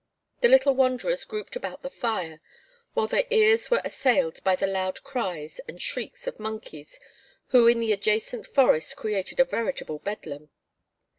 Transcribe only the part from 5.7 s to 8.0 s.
shrieks of monkeys who in the